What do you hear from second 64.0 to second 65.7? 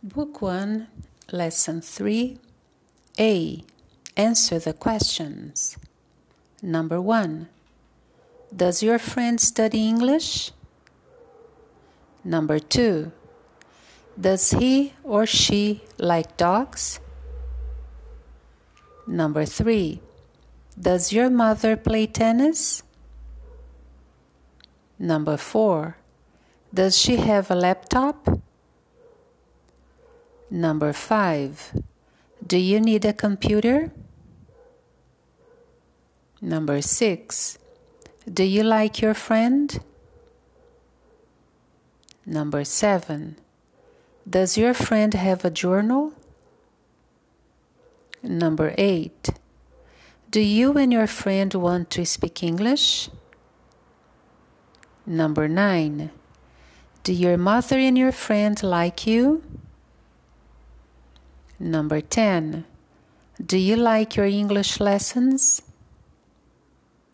your English lessons?